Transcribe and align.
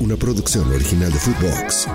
una 0.00 0.16
producción 0.16 0.70
original 0.72 1.12
de 1.12 1.18
Footbox. 1.18 1.86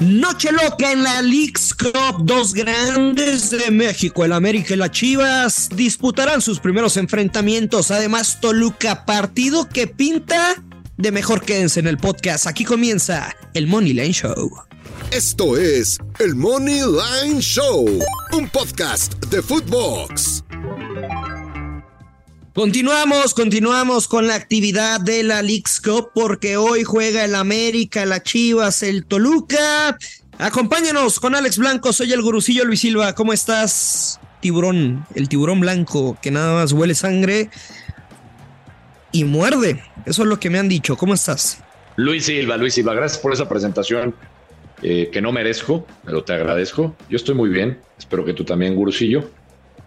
Noche 0.00 0.50
loca 0.52 0.92
en 0.92 1.02
la 1.02 1.22
Leagues 1.22 1.72
Cup. 1.72 2.24
Dos 2.24 2.52
grandes 2.52 3.50
de 3.50 3.70
México, 3.70 4.24
el 4.24 4.32
América 4.32 4.74
y 4.74 4.76
la 4.76 4.90
Chivas, 4.90 5.68
disputarán 5.74 6.42
sus 6.42 6.60
primeros 6.60 6.96
enfrentamientos. 6.96 7.90
Además, 7.90 8.40
Toluca, 8.40 9.06
partido 9.06 9.68
que 9.68 9.86
pinta 9.86 10.62
de 10.96 11.12
mejor 11.12 11.42
quédense 11.42 11.80
en 11.80 11.86
el 11.86 11.96
podcast. 11.96 12.46
Aquí 12.46 12.64
comienza 12.64 13.34
el 13.54 13.66
Money 13.66 13.94
Line 13.94 14.12
Show. 14.12 14.50
Esto 15.10 15.56
es 15.56 15.98
el 16.18 16.34
Money 16.34 16.80
Line 16.80 17.40
Show, 17.40 17.86
un 18.32 18.48
podcast 18.48 19.14
de 19.26 19.40
Footbox. 19.42 20.44
Continuamos, 22.54 23.34
continuamos 23.34 24.06
con 24.06 24.28
la 24.28 24.36
actividad 24.36 25.00
de 25.00 25.24
la 25.24 25.42
Leagues 25.42 25.80
Cup 25.80 26.10
porque 26.14 26.56
hoy 26.56 26.84
juega 26.84 27.24
el 27.24 27.34
América, 27.34 28.06
la 28.06 28.22
Chivas, 28.22 28.84
el 28.84 29.06
Toluca. 29.06 29.98
Acompáñanos 30.38 31.18
con 31.18 31.34
Alex 31.34 31.58
Blanco, 31.58 31.92
soy 31.92 32.12
el 32.12 32.22
gurucillo 32.22 32.64
Luis 32.64 32.78
Silva. 32.78 33.12
¿Cómo 33.16 33.32
estás, 33.32 34.20
tiburón? 34.38 35.04
El 35.16 35.28
tiburón 35.28 35.58
blanco 35.58 36.16
que 36.22 36.30
nada 36.30 36.54
más 36.54 36.70
huele 36.70 36.94
sangre 36.94 37.50
y 39.10 39.24
muerde. 39.24 39.82
Eso 40.06 40.22
es 40.22 40.28
lo 40.28 40.38
que 40.38 40.48
me 40.48 40.60
han 40.60 40.68
dicho. 40.68 40.96
¿Cómo 40.96 41.14
estás? 41.14 41.60
Luis 41.96 42.26
Silva, 42.26 42.56
Luis 42.56 42.74
Silva, 42.74 42.94
gracias 42.94 43.20
por 43.20 43.32
esa 43.32 43.48
presentación 43.48 44.14
eh, 44.80 45.10
que 45.12 45.20
no 45.20 45.32
merezco, 45.32 45.88
pero 46.04 46.22
te 46.22 46.34
agradezco. 46.34 46.94
Yo 47.10 47.16
estoy 47.16 47.34
muy 47.34 47.50
bien, 47.50 47.80
espero 47.98 48.24
que 48.24 48.32
tú 48.32 48.44
también, 48.44 48.76
gurucillo 48.76 49.28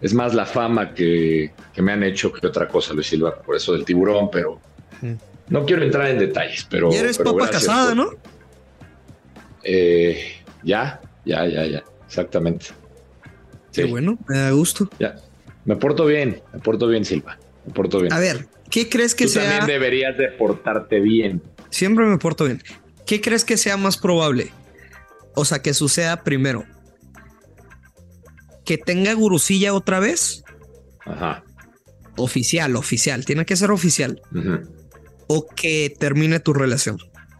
es 0.00 0.14
más 0.14 0.34
la 0.34 0.46
fama 0.46 0.94
que, 0.94 1.52
me 1.76 1.92
han 1.92 2.02
hecho 2.02 2.32
que 2.32 2.46
otra 2.46 2.68
cosa, 2.68 2.94
Luis 2.94 3.08
Silva, 3.08 3.34
por 3.42 3.56
eso 3.56 3.72
del 3.72 3.84
tiburón, 3.84 4.30
pero 4.30 4.60
no 5.48 5.64
quiero 5.64 5.82
entrar 5.82 6.08
en 6.08 6.18
detalles, 6.18 6.66
pero... 6.70 6.92
Y 6.92 6.96
eres 6.96 7.18
papa 7.18 7.50
casada, 7.50 7.94
¿no? 7.94 8.10
Eh, 9.64 10.42
ya, 10.62 11.00
ya, 11.24 11.46
ya, 11.46 11.66
ya, 11.66 11.84
exactamente. 12.06 12.66
Qué 13.72 13.84
bueno, 13.84 14.18
me 14.28 14.38
da 14.38 14.50
gusto. 14.50 14.88
Ya, 14.98 15.16
me 15.64 15.76
porto 15.76 16.06
bien, 16.06 16.40
me 16.52 16.60
porto 16.60 16.86
bien, 16.86 17.04
Silva, 17.04 17.38
me 17.66 17.72
porto 17.72 18.00
bien. 18.00 18.12
A 18.12 18.18
ver, 18.18 18.46
¿qué 18.70 18.88
crees 18.88 19.14
que 19.14 19.24
Tú 19.24 19.32
sea...? 19.32 19.42
también 19.42 19.66
deberías 19.66 20.16
de 20.16 20.28
portarte 20.28 21.00
bien. 21.00 21.42
Siempre 21.70 22.06
me 22.06 22.18
porto 22.18 22.44
bien. 22.44 22.62
¿Qué 23.04 23.20
crees 23.20 23.44
que 23.44 23.56
sea 23.56 23.76
más 23.76 23.96
probable? 23.96 24.52
O 25.34 25.44
sea, 25.44 25.60
que 25.60 25.74
suceda 25.74 26.22
primero 26.24 26.64
que 28.68 28.76
tenga 28.76 29.14
gurusilla 29.14 29.72
otra 29.72 29.98
vez. 29.98 30.44
Ajá. 31.06 31.42
Oficial, 32.18 32.76
oficial. 32.76 33.24
Tiene 33.24 33.46
que 33.46 33.56
ser 33.56 33.70
oficial. 33.70 34.20
O 35.26 35.46
que 35.46 35.96
termine 35.98 36.38
tu 36.38 36.52
relación. 36.52 36.98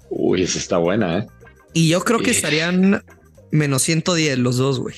Uy, 0.08 0.44
esa 0.44 0.58
está 0.58 0.78
buena, 0.78 1.18
¿eh? 1.18 1.26
Y 1.74 1.90
yo 1.90 2.00
creo 2.00 2.20
que 2.20 2.30
estarían 2.30 3.04
menos 3.50 3.82
110 3.82 4.38
los 4.38 4.56
dos, 4.56 4.80
güey. 4.80 4.96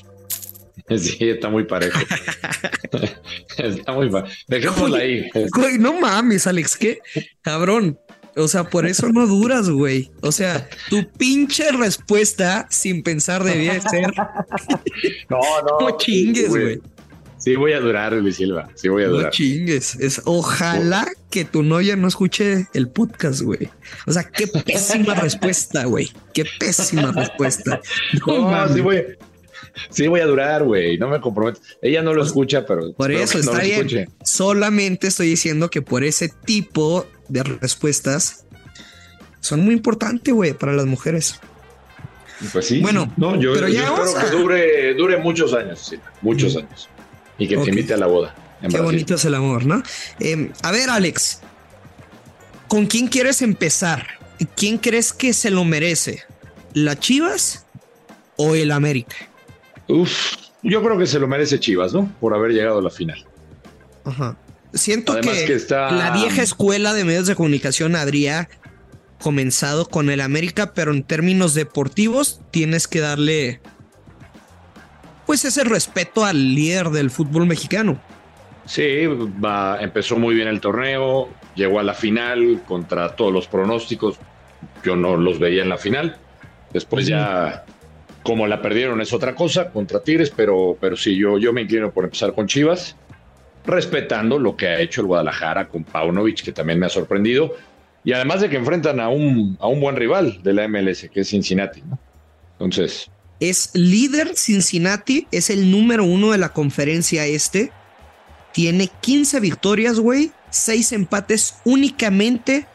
Sí, 0.98 1.16
está 1.20 1.48
muy 1.48 1.64
parejo. 1.64 1.98
está 3.58 3.92
muy 3.92 4.08
parejo. 4.08 4.32
Dejémosla 4.46 4.98
ahí. 4.98 5.28
Güey, 5.52 5.78
no 5.78 6.00
mames, 6.00 6.46
Alex, 6.46 6.76
¿qué? 6.76 7.00
Cabrón. 7.42 7.98
O 8.36 8.48
sea, 8.48 8.64
por 8.64 8.86
eso 8.86 9.08
no 9.08 9.26
duras, 9.26 9.68
güey. 9.68 10.10
O 10.20 10.32
sea, 10.32 10.68
tu 10.88 11.08
pinche 11.12 11.70
respuesta 11.72 12.66
sin 12.70 13.02
pensar 13.02 13.44
debía 13.44 13.80
ser. 13.80 14.12
no, 15.28 15.38
no. 15.62 15.80
No 15.80 15.96
chingues, 15.98 16.48
güey. 16.48 16.80
Sí 17.40 17.56
voy 17.56 17.72
a 17.72 17.80
durar, 17.80 18.12
Luis 18.12 18.36
Silva. 18.36 18.68
Sí 18.74 18.88
voy 18.88 19.04
a 19.04 19.08
durar. 19.08 19.24
No 19.24 19.30
chingues. 19.30 19.94
Es, 19.96 20.20
ojalá 20.26 21.10
que 21.30 21.46
tu 21.46 21.62
novia 21.62 21.96
no 21.96 22.06
escuche 22.06 22.68
el 22.74 22.88
podcast, 22.88 23.40
güey. 23.40 23.70
O 24.06 24.12
sea, 24.12 24.24
qué 24.24 24.46
pésima 24.46 25.14
respuesta, 25.14 25.84
güey. 25.86 26.10
Qué 26.34 26.44
pésima 26.58 27.12
respuesta. 27.12 27.80
No, 28.26 28.68
sí 28.74 28.80
voy, 28.80 29.02
sí 29.88 30.06
voy 30.06 30.20
a 30.20 30.26
durar, 30.26 30.64
güey. 30.64 30.98
No 30.98 31.08
me 31.08 31.18
comprometo. 31.20 31.60
Ella 31.80 32.02
no 32.02 32.12
lo 32.12 32.22
escucha, 32.22 32.66
pero. 32.66 32.92
Por 32.92 33.10
eso 33.10 33.38
está 33.38 33.60
bien. 33.60 34.10
Solamente 34.22 35.06
estoy 35.06 35.28
diciendo 35.28 35.70
que 35.70 35.80
por 35.80 36.04
ese 36.04 36.28
tipo 36.44 37.06
de 37.30 37.42
respuestas 37.42 38.44
son 39.40 39.60
muy 39.60 39.74
importantes, 39.74 40.32
güey, 40.34 40.52
para 40.52 40.72
las 40.72 40.86
mujeres. 40.86 41.40
Pues 42.52 42.66
sí. 42.66 42.80
Bueno, 42.80 43.12
no, 43.16 43.36
yo, 43.36 43.52
pero 43.52 43.68
ya 43.68 43.84
espero 43.84 44.14
que 44.14 44.36
dure, 44.36 44.94
dure 44.94 45.16
muchos 45.18 45.52
años, 45.54 45.78
sí, 45.78 45.96
muchos 46.22 46.56
años. 46.56 46.88
Y 47.38 47.48
que 47.48 47.56
te 47.56 47.70
invite 47.70 47.94
a 47.94 47.96
la 47.96 48.06
boda. 48.06 48.34
Qué 48.68 48.80
bonito 48.80 49.14
es 49.14 49.24
el 49.24 49.34
amor, 49.34 49.64
¿no? 49.64 49.82
Eh, 50.18 50.50
a 50.62 50.70
ver, 50.70 50.90
Alex, 50.90 51.40
¿con 52.68 52.86
quién 52.86 53.08
quieres 53.08 53.40
empezar? 53.42 54.06
¿Quién 54.56 54.78
crees 54.78 55.12
que 55.12 55.32
se 55.32 55.50
lo 55.50 55.64
merece? 55.64 56.22
¿La 56.74 56.98
Chivas 56.98 57.66
o 58.36 58.54
el 58.54 58.70
América? 58.70 59.16
Uf, 59.88 60.34
yo 60.62 60.82
creo 60.82 60.98
que 60.98 61.06
se 61.06 61.18
lo 61.18 61.26
merece 61.26 61.58
Chivas, 61.58 61.92
¿no? 61.92 62.10
Por 62.20 62.34
haber 62.34 62.52
llegado 62.52 62.78
a 62.78 62.82
la 62.82 62.90
final. 62.90 63.24
Ajá. 64.04 64.36
Siento 64.72 65.20
que, 65.20 65.58
la 65.68 66.12
vieja 66.14 66.42
escuela 66.42 66.92
de 66.92 67.04
medios 67.04 67.26
de 67.26 67.34
comunicación 67.34 67.96
habría 67.96 68.48
comenzado 69.20 69.88
con 69.88 70.10
el 70.10 70.20
América, 70.20 70.72
pero 70.74 70.92
en 70.92 71.02
términos 71.02 71.54
deportivos 71.54 72.40
tienes 72.50 72.86
que 72.88 73.00
darle 73.00 73.60
pues 75.26 75.44
ese 75.44 75.64
respeto 75.64 76.24
al 76.24 76.54
líder 76.54 76.90
del 76.90 77.10
fútbol 77.10 77.46
mexicano. 77.46 78.00
Sí, 78.64 79.06
va, 79.06 79.78
empezó 79.80 80.16
muy 80.16 80.34
bien 80.34 80.48
el 80.48 80.60
torneo, 80.60 81.28
llegó 81.54 81.80
a 81.80 81.82
la 81.82 81.94
final 81.94 82.62
contra 82.66 83.14
todos 83.16 83.32
los 83.32 83.48
pronósticos. 83.48 84.18
Yo 84.84 84.96
no 84.96 85.16
los 85.16 85.38
veía 85.38 85.62
en 85.62 85.68
la 85.68 85.78
final. 85.78 86.16
Después 86.72 87.06
ya, 87.06 87.64
como 88.22 88.46
la 88.46 88.62
perdieron 88.62 89.00
es 89.00 89.12
otra 89.12 89.34
cosa 89.34 89.70
contra 89.70 90.02
Tigres, 90.02 90.32
pero, 90.34 90.76
pero 90.80 90.96
sí, 90.96 91.16
yo, 91.16 91.38
yo 91.38 91.52
me 91.52 91.62
inclino 91.62 91.90
por 91.90 92.04
empezar 92.04 92.32
con 92.34 92.46
Chivas 92.46 92.96
respetando 93.64 94.38
lo 94.38 94.56
que 94.56 94.68
ha 94.68 94.80
hecho 94.80 95.00
el 95.00 95.06
Guadalajara 95.06 95.68
con 95.68 95.84
Paunovic, 95.84 96.42
que 96.42 96.52
también 96.52 96.78
me 96.78 96.86
ha 96.86 96.90
sorprendido, 96.90 97.54
y 98.04 98.12
además 98.12 98.40
de 98.40 98.48
que 98.48 98.56
enfrentan 98.56 99.00
a 99.00 99.08
un, 99.08 99.56
a 99.60 99.68
un 99.68 99.80
buen 99.80 99.96
rival 99.96 100.42
de 100.42 100.52
la 100.54 100.66
MLS, 100.68 101.08
que 101.12 101.20
es 101.20 101.28
Cincinnati. 101.28 101.82
Entonces. 102.52 103.10
Es 103.40 103.70
líder 103.74 104.36
Cincinnati, 104.36 105.26
es 105.30 105.50
el 105.50 105.70
número 105.70 106.04
uno 106.04 106.32
de 106.32 106.38
la 106.38 106.50
conferencia 106.50 107.26
este. 107.26 107.72
Tiene 108.52 108.88
15 109.00 109.40
victorias, 109.40 109.98
güey, 109.98 110.32
6 110.50 110.92
empates, 110.92 111.56
únicamente 111.64 112.66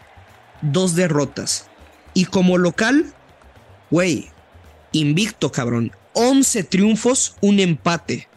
dos 0.61 0.95
derrotas. 0.95 1.69
Y 2.13 2.25
como 2.25 2.57
local, 2.57 3.13
güey, 3.91 4.29
invicto, 4.91 5.51
cabrón. 5.51 5.91
11 6.13 6.63
triunfos, 6.63 7.35
un 7.41 7.59
empate. 7.59 8.29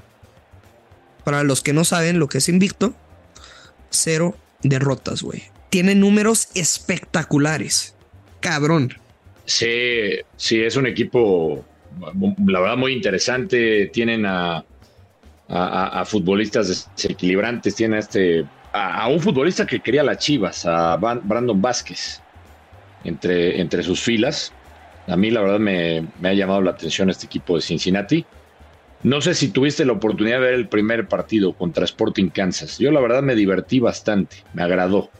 Para 1.28 1.42
los 1.42 1.60
que 1.60 1.74
no 1.74 1.84
saben 1.84 2.18
lo 2.18 2.26
que 2.26 2.38
es 2.38 2.48
invicto, 2.48 2.94
cero 3.90 4.34
derrotas, 4.62 5.20
güey. 5.20 5.42
Tiene 5.68 5.94
números 5.94 6.48
espectaculares. 6.54 7.94
Cabrón. 8.40 8.94
Sí, 9.44 10.20
sí, 10.38 10.62
es 10.62 10.76
un 10.76 10.86
equipo, 10.86 11.62
la 12.46 12.60
verdad, 12.60 12.78
muy 12.78 12.94
interesante. 12.94 13.90
Tienen 13.92 14.24
a, 14.24 14.64
futbolistas 16.06 16.88
desequilibrantes. 16.96 17.74
Tienen 17.74 17.96
a 17.96 18.00
este. 18.00 18.46
A, 18.72 19.06
un 19.08 19.20
futbolista 19.20 19.66
que 19.66 19.80
quería 19.80 20.02
las 20.02 20.16
chivas, 20.16 20.64
a 20.64 20.96
Brandon 20.96 21.60
Vázquez, 21.60 22.22
entre, 23.04 23.60
entre 23.60 23.82
sus 23.82 24.00
filas. 24.00 24.50
A 25.06 25.14
mí, 25.14 25.30
la 25.30 25.42
verdad, 25.42 25.58
me 25.58 26.08
ha 26.22 26.32
llamado 26.32 26.62
la 26.62 26.70
atención 26.70 27.10
este 27.10 27.26
equipo 27.26 27.56
de 27.56 27.60
Cincinnati. 27.60 28.24
No 29.02 29.20
sé 29.20 29.34
si 29.34 29.48
tuviste 29.48 29.84
la 29.84 29.92
oportunidad 29.92 30.40
de 30.40 30.46
ver 30.46 30.54
el 30.54 30.68
primer 30.68 31.06
partido 31.06 31.52
contra 31.52 31.84
Sporting 31.84 32.30
Kansas. 32.30 32.78
Yo 32.78 32.90
la 32.90 33.00
verdad 33.00 33.22
me 33.22 33.36
divertí 33.36 33.78
bastante, 33.78 34.38
me 34.54 34.62
agradó. 34.62 35.10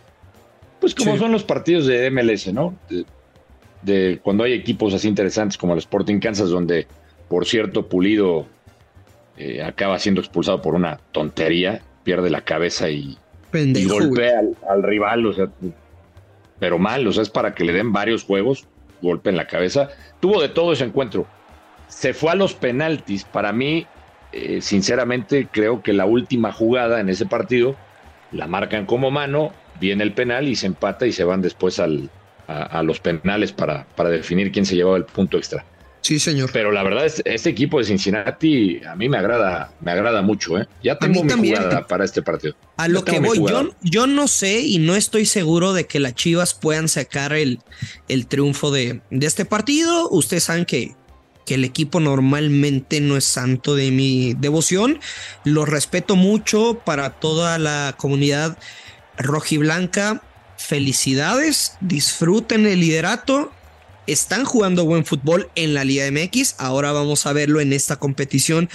Pues 0.81 0.94
como 0.94 1.16
son 1.16 1.32
los 1.32 1.44
partidos 1.44 1.87
de 1.87 2.11
MLS, 2.11 2.53
¿no? 2.53 2.76
De, 3.82 4.19
cuando 4.23 4.44
hay 4.44 4.53
equipos 4.53 4.94
así 4.94 5.06
interesantes 5.06 5.56
como 5.56 5.75
el 5.75 5.79
Sporting 5.79 6.19
Kansas, 6.19 6.50
donde, 6.50 6.87
por 7.29 7.47
cierto, 7.47 7.88
Pulido 7.88 8.47
eh, 9.37 9.62
acaba 9.62 9.99
siendo 9.99 10.20
expulsado 10.20 10.61
por 10.61 10.75
una 10.75 10.99
tontería, 11.12 11.82
pierde 12.03 12.31
la 12.31 12.41
cabeza 12.41 12.91
y, 12.91 13.17
golpea 13.53 14.41
al, 14.69 14.82
rival, 14.82 15.26
o 15.26 15.32
sea, 15.32 15.49
pero 16.58 16.79
mal, 16.79 17.06
o 17.06 17.12
sea, 17.12 17.23
es 17.23 17.31
para 17.31 17.55
que 17.55 17.64
le 17.64 17.73
den 17.73 17.93
varios 17.93 18.25
juegos, 18.25 18.67
golpe 19.00 19.31
en 19.31 19.37
la 19.37 19.47
cabeza. 19.47 19.88
Tuvo 20.20 20.43
de 20.43 20.49
todo 20.49 20.73
ese 20.73 20.85
encuentro 20.85 21.26
se 21.88 22.14
fue 22.14 22.32
a 22.32 22.35
los 22.35 22.55
penaltis. 22.55 23.25
Para 23.25 23.52
mí, 23.52 23.87
eh, 24.32 24.61
sinceramente, 24.61 25.49
creo 25.50 25.82
que 25.82 25.93
la 25.93 26.06
última 26.06 26.52
jugada 26.52 27.00
en 27.00 27.08
ese 27.08 27.26
partido 27.26 27.76
la 28.32 28.46
marcan 28.46 28.87
como 28.87 29.11
mano, 29.11 29.52
viene 29.81 30.05
el 30.05 30.12
penal 30.12 30.49
y 30.49 30.56
se 30.56 30.67
empata 30.67 31.06
y 31.06 31.12
se 31.12 31.25
van 31.25 31.40
después 31.40 31.79
al, 31.79 32.11
a, 32.46 32.82
los 32.82 33.00
penales 33.00 33.52
para, 33.52 33.87
para, 33.96 34.11
definir 34.11 34.52
quién 34.52 34.67
se 34.67 34.76
llevaba 34.76 34.96
el 34.96 35.05
punto 35.05 35.38
extra. 35.38 35.64
Sí, 36.00 36.19
señor. 36.19 36.50
Pero 36.52 36.73
la 36.73 36.82
verdad, 36.82 37.05
es, 37.05 37.20
este 37.25 37.50
equipo 37.50 37.79
de 37.79 37.85
Cincinnati 37.85 38.81
a 38.87 38.94
mí 38.94 39.08
me 39.08 39.19
agrada, 39.19 39.73
me 39.81 39.91
agrada 39.91 40.23
mucho. 40.23 40.58
¿eh? 40.58 40.67
Ya 40.82 40.99
tengo 40.99 41.25
mi 41.25 41.32
jugada 41.32 41.87
para 41.87 42.05
este 42.05 42.23
partido. 42.23 42.55
A 42.76 42.88
lo 42.88 43.05
que 43.05 43.19
voy, 43.19 43.38
yo, 43.38 43.70
yo, 43.82 44.06
no 44.06 44.29
sé 44.29 44.61
y 44.61 44.79
no 44.79 44.94
estoy 44.94 45.26
seguro 45.26 45.73
de 45.73 45.87
que 45.87 46.00
las 46.00 46.14
Chivas 46.14 46.55
puedan 46.55 46.88
sacar 46.88 47.32
el, 47.32 47.58
el 48.08 48.26
triunfo 48.26 48.70
de, 48.70 49.00
de 49.11 49.26
este 49.26 49.44
partido. 49.44 50.08
Ustedes 50.08 50.44
saben 50.44 50.64
que 50.64 50.94
que 51.49 51.55
el 51.55 51.65
equipo 51.65 51.99
normalmente 51.99 53.00
no 53.00 53.17
es 53.17 53.25
santo 53.25 53.75
de 53.75 53.91
mi 53.91 54.35
devoción. 54.35 55.00
Lo 55.45 55.65
respeto 55.65 56.15
mucho 56.15 56.83
para 56.85 57.21
toda 57.21 57.56
la 57.56 57.95
comunidad 57.97 58.59
rojiblanca. 59.17 60.21
Felicidades, 60.59 61.79
disfruten 61.81 62.67
el 62.67 62.81
liderato. 62.81 63.50
Están 64.06 64.45
jugando 64.45 64.85
buen 64.85 65.06
fútbol 65.06 65.49
en 65.55 65.73
la 65.73 65.85
Liga 65.85 66.05
MX. 66.11 66.56
Ahora 66.59 66.93
vamos 66.93 67.25
a 67.25 67.33
verlo 67.33 67.62
en 67.62 67.73
esta 67.73 67.97
competición 67.97 68.69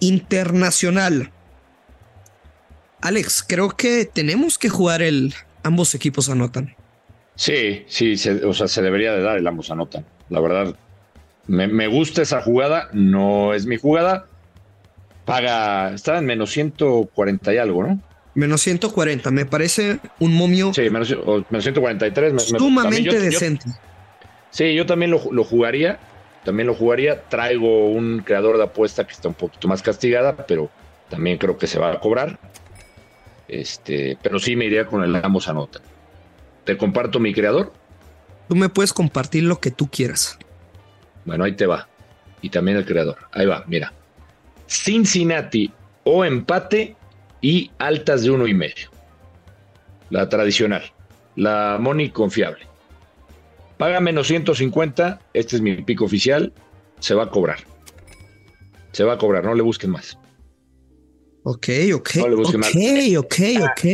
internacional. 0.00 1.30
Alex, 3.02 3.44
creo 3.46 3.76
que 3.76 4.06
tenemos 4.06 4.56
que 4.56 4.70
jugar 4.70 5.02
el 5.02 5.34
ambos 5.62 5.94
equipos 5.94 6.30
anotan. 6.30 6.74
Sí, 7.36 7.84
sí, 7.86 8.14
o 8.46 8.54
sea, 8.54 8.66
se 8.66 8.80
debería 8.80 9.12
de 9.12 9.20
dar 9.20 9.36
el 9.36 9.46
ambos 9.46 9.70
anotan. 9.70 10.06
La 10.30 10.40
verdad, 10.40 10.74
me, 11.46 11.86
gusta 11.86 12.22
esa 12.22 12.40
jugada, 12.40 12.88
no 12.92 13.54
es 13.54 13.66
mi 13.66 13.76
jugada. 13.76 14.26
Paga, 15.24 15.94
está 15.94 16.18
en 16.18 16.26
menos 16.26 16.50
140 16.50 17.54
y 17.54 17.58
algo, 17.58 17.82
¿no? 17.82 18.00
Menos 18.34 18.62
140, 18.62 19.30
me 19.30 19.46
parece 19.46 20.00
un 20.18 20.34
momio. 20.34 20.72
Sí, 20.74 20.90
menos, 20.90 21.08
143. 21.08 22.42
Sumamente 22.42 23.18
decente. 23.20 23.66
sí, 24.50 24.74
yo 24.74 24.86
también 24.86 25.10
lo, 25.10 25.18
jugaría. 25.18 25.98
También 26.44 26.66
lo 26.66 26.74
jugaría. 26.74 27.22
Traigo 27.22 27.88
un 27.88 28.22
creador 28.24 28.56
de 28.56 28.64
apuesta 28.64 29.06
que 29.06 29.12
está 29.12 29.28
un 29.28 29.34
poquito 29.34 29.68
más 29.68 29.82
castigada, 29.82 30.36
pero 30.46 30.70
también 31.08 31.38
creo 31.38 31.56
que 31.56 31.66
se 31.66 31.78
va 31.78 31.92
a 31.92 32.00
cobrar. 32.00 32.38
Este, 33.46 34.18
pero 34.22 34.38
sí 34.38 34.56
me 34.56 34.64
iría 34.64 34.86
con 34.86 35.04
el 35.04 35.14
ambos 35.16 35.48
anota. 35.48 35.80
Te 36.64 36.76
comparto 36.76 37.20
mi 37.20 37.32
creador. 37.32 37.72
Tú 38.48 38.56
me 38.56 38.68
puedes 38.68 38.92
compartir 38.92 39.44
lo 39.44 39.60
que 39.60 39.70
tú 39.70 39.88
quieras. 39.88 40.38
Bueno, 41.24 41.44
ahí 41.44 41.52
te 41.52 41.66
va. 41.66 41.88
Y 42.42 42.50
también 42.50 42.76
el 42.76 42.84
creador. 42.84 43.16
Ahí 43.32 43.46
va, 43.46 43.64
mira. 43.66 43.92
Cincinnati 44.66 45.72
o 46.04 46.24
empate 46.24 46.96
y 47.40 47.70
altas 47.78 48.22
de 48.22 48.30
uno 48.30 48.46
y 48.46 48.54
medio. 48.54 48.90
La 50.10 50.28
tradicional. 50.28 50.82
La 51.36 51.78
money 51.80 52.10
confiable. 52.10 52.66
Paga 53.78 54.00
menos 54.00 54.28
150. 54.28 55.20
Este 55.32 55.56
es 55.56 55.62
mi 55.62 55.76
pico 55.82 56.04
oficial. 56.04 56.52
Se 57.00 57.14
va 57.14 57.24
a 57.24 57.30
cobrar. 57.30 57.58
Se 58.92 59.04
va 59.04 59.14
a 59.14 59.18
cobrar. 59.18 59.44
No 59.44 59.54
le 59.54 59.62
busquen 59.62 59.90
más. 59.90 60.18
Ok, 61.42 61.68
ok. 61.94 62.10
No 62.16 62.28
le 62.28 62.36
busquen 62.36 62.60
ok, 62.60 62.74
más. 62.74 63.16
ok, 63.18 63.70
ok. 63.70 63.84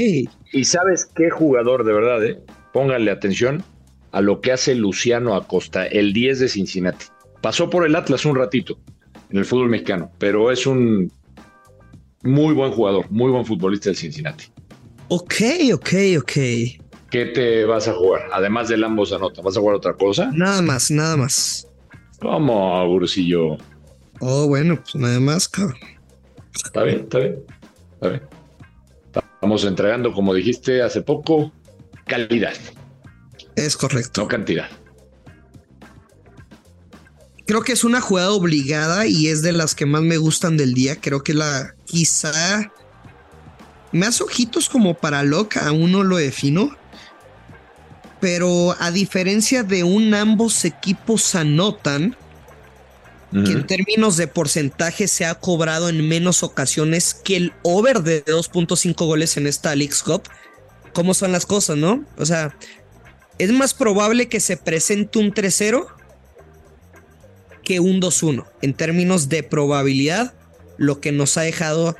Y 0.53 0.65
sabes 0.65 1.07
qué 1.07 1.31
jugador, 1.31 1.85
de 1.85 1.93
verdad, 1.93 2.25
eh? 2.25 2.41
Pónganle 2.73 3.11
atención 3.11 3.65
a 4.13 4.21
lo 4.21 4.41
que 4.41 4.53
hace 4.53 4.75
Luciano 4.75 5.35
Acosta, 5.35 5.87
el 5.87 6.13
10 6.13 6.41
de 6.41 6.49
Cincinnati. 6.49 7.07
Pasó 7.41 7.71
por 7.71 7.87
el 7.87 7.97
Atlas 7.97 8.25
un 8.25 8.37
ratito 8.37 8.79
en 9.31 9.39
el 9.39 9.45
fútbol 9.45 9.69
mexicano, 9.69 10.11
pero 10.19 10.51
es 10.51 10.67
un 10.67 11.11
muy 12.23 12.55
buen 12.55 12.73
jugador, 12.73 13.07
muy 13.11 13.31
buen 13.31 13.47
futbolista 13.47 13.89
del 13.89 13.97
Cincinnati. 13.97 14.45
Ok, 15.09 15.35
ok, 15.75 15.89
ok. 16.19 16.33
¿Qué 17.11 17.27
te 17.35 17.65
vas 17.65 17.89
a 17.89 17.95
jugar? 17.95 18.29
Además 18.33 18.69
del 18.69 18.85
ambos 18.85 19.13
anota, 19.13 19.41
¿vas 19.43 19.57
a 19.57 19.61
jugar 19.61 19.77
otra 19.77 19.95
cosa? 19.95 20.31
Nada 20.33 20.63
más, 20.63 20.91
nada 20.91 21.17
más. 21.17 21.67
¿Cómo, 22.21 22.87
Bursillo? 22.87 23.57
Oh, 24.21 24.47
bueno, 24.47 24.77
pues 24.77 24.95
nada 24.97 25.19
más, 25.19 25.49
cabrón. 25.49 25.79
Está 26.55 26.83
bien, 26.83 27.01
está 27.01 27.19
bien. 27.19 27.43
Está 27.95 28.09
bien. 28.09 28.23
Estamos 29.35 29.65
entregando, 29.65 30.13
como 30.13 30.35
dijiste 30.35 30.83
hace 30.83 31.01
poco, 31.01 31.51
calidad. 32.07 32.53
Es 33.57 33.77
correcto. 33.77 34.21
No 34.21 34.29
cantidad 34.29 34.69
creo 37.51 37.63
que 37.63 37.73
es 37.73 37.83
una 37.83 38.01
jugada 38.01 38.31
obligada 38.31 39.09
y 39.09 39.27
es 39.27 39.43
de 39.43 39.51
las 39.51 39.75
que 39.75 39.85
más 39.85 40.03
me 40.03 40.19
gustan 40.19 40.57
del 40.57 40.73
día. 40.73 40.95
Creo 40.95 41.25
que 41.25 41.35
la 41.35 41.75
quizá 41.85 42.71
me 43.91 44.07
hace 44.07 44.23
ojitos 44.23 44.69
como 44.69 44.95
para 44.95 45.25
loca, 45.25 45.67
aún 45.67 45.91
no 45.91 46.05
lo 46.05 46.19
defino. 46.19 46.77
Pero 48.21 48.77
a 48.79 48.93
diferencia 48.93 49.65
de 49.65 49.83
un 49.83 50.15
ambos 50.15 50.65
equipos 50.65 51.35
anotan, 51.35 52.17
que 53.33 53.51
en 53.51 53.67
términos 53.67 54.17
de 54.17 54.29
porcentaje 54.29 55.09
se 55.09 55.25
ha 55.25 55.35
cobrado 55.35 55.89
en 55.89 56.07
menos 56.07 56.45
ocasiones 56.45 57.15
que 57.15 57.37
el 57.37 57.53
over 57.65 58.05
de 58.05 58.25
2.5 58.27 58.95
goles 59.05 59.37
en 59.37 59.49
esta 59.49 59.75
League's 59.75 60.05
Cup. 60.05 60.23
¿Cómo 60.93 61.15
son 61.15 61.33
las 61.33 61.47
cosas, 61.47 61.77
no? 61.77 62.05
O 62.17 62.25
sea, 62.25 62.57
es 63.39 63.51
más 63.51 63.75
probable 63.75 64.29
que 64.29 64.39
se 64.39 64.57
presente 64.57 65.19
un 65.19 65.35
3-0 65.35 65.97
que 67.63 67.81
un 67.81 68.01
2-1 68.01 68.47
en 68.63 68.75
términos 68.75 69.29
de 69.29 69.43
probabilidad, 69.43 70.35
lo 70.77 71.01
que 71.01 71.13
nos 71.13 71.37
ha 71.37 71.43
dejado 71.43 71.97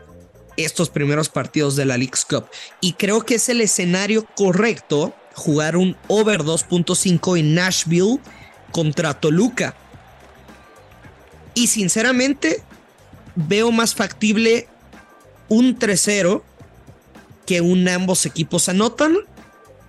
estos 0.57 0.91
primeros 0.91 1.29
partidos 1.29 1.77
de 1.77 1.85
la 1.85 1.97
League's 1.97 2.25
Cup. 2.25 2.47
Y 2.81 2.95
creo 2.95 3.23
que 3.23 3.37
es 3.37 3.49
el 3.49 3.61
escenario 3.61 4.27
correcto 4.37 5.15
jugar 5.35 5.77
un 5.77 5.97
over 6.09 6.43
2.5 6.43 7.39
en 7.39 7.55
Nashville 7.55 8.19
contra 8.73 9.15
Toluca. 9.15 9.75
Y 11.55 11.67
sinceramente, 11.67 12.63
veo 13.35 13.73
más 13.73 13.95
factible 13.95 14.69
un 15.49 15.79
3-0 15.79 16.43
que 17.47 17.61
un 17.61 17.89
ambos 17.89 18.27
equipos 18.27 18.69
anotan. 18.69 19.17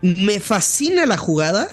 Me 0.02 0.40
fascina 0.40 1.06
la 1.06 1.18
jugada 1.18 1.70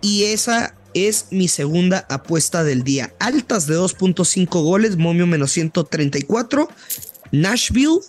y 0.00 0.24
esa 0.24 0.74
es 0.94 1.28
mi 1.30 1.48
segunda 1.48 2.06
apuesta 2.08 2.64
del 2.64 2.82
día. 2.82 3.12
Altas 3.18 3.66
de 3.66 3.76
2.5 3.76 4.62
goles, 4.62 4.96
momio 4.96 5.26
menos 5.26 5.50
134. 5.52 6.68
Nashville 7.30 8.00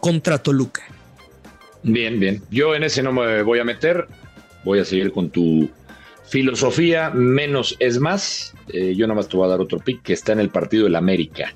contra 0.00 0.38
Toluca. 0.38 0.82
Bien, 1.82 2.18
bien. 2.18 2.42
Yo 2.50 2.74
en 2.74 2.82
ese 2.82 3.02
no 3.02 3.12
me 3.12 3.42
voy 3.42 3.58
a 3.58 3.64
meter. 3.64 4.06
Voy 4.64 4.78
a 4.78 4.84
seguir 4.84 5.12
con 5.12 5.30
tu 5.30 5.70
filosofía. 6.26 7.10
Menos 7.10 7.76
es 7.78 7.98
más. 7.98 8.54
Eh, 8.68 8.94
yo 8.96 9.06
nada 9.06 9.16
más 9.16 9.28
te 9.28 9.36
voy 9.36 9.46
a 9.46 9.50
dar 9.50 9.60
otro 9.60 9.78
pick 9.78 10.02
que 10.02 10.14
está 10.14 10.32
en 10.32 10.40
el 10.40 10.48
partido 10.48 10.84
del 10.84 10.96
América. 10.96 11.54